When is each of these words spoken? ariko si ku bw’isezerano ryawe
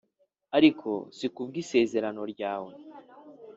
ariko 0.57 0.89
si 1.17 1.27
ku 1.33 1.41
bw’isezerano 1.47 2.21
ryawe 2.33 2.73